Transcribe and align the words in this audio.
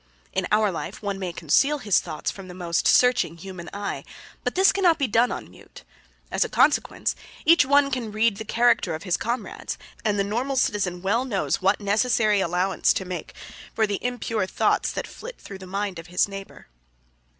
In 0.33 0.47
our 0.51 0.71
life 0.71 1.03
one 1.03 1.19
may 1.19 1.31
conceal 1.31 1.77
his 1.77 1.99
thoughts 1.99 2.31
from 2.31 2.47
the 2.47 2.55
most 2.55 2.87
searching 2.87 3.37
human 3.37 3.69
eye, 3.71 4.03
but 4.43 4.55
this 4.55 4.71
cannot 4.71 4.97
be 4.97 5.05
done 5.05 5.31
on 5.31 5.51
Mute. 5.51 5.83
As 6.31 6.43
a 6.43 6.49
consequence 6.49 7.15
each 7.45 7.65
one 7.67 7.91
can 7.91 8.11
read 8.11 8.37
the 8.37 8.43
character 8.43 8.95
of 8.95 9.03
his 9.03 9.15
comrades, 9.15 9.77
and 10.03 10.17
the 10.17 10.23
normal 10.23 10.55
citizen 10.55 11.03
well 11.03 11.23
knows 11.23 11.61
what 11.61 11.79
necessary 11.79 12.39
allowance 12.39 12.93
to 12.93 13.05
make 13.05 13.35
for 13.75 13.85
the 13.85 14.03
impure 14.03 14.47
thoughts 14.47 14.91
that 14.91 15.05
flit 15.05 15.37
through 15.37 15.59
the 15.59 15.67
mind 15.67 15.99
of 15.99 16.07
his 16.07 16.27
neighbor. 16.27 16.65